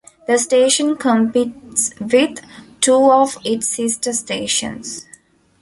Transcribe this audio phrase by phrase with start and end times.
[0.25, 2.39] The station competes with
[2.79, 5.05] two of its sister stations.